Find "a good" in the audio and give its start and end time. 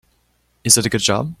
0.85-1.05